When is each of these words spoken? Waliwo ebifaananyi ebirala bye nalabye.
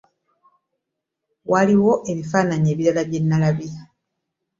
Waliwo 1.51 1.93
ebifaananyi 2.11 2.67
ebirala 2.73 3.01
bye 3.09 3.19
nalabye. 3.23 3.73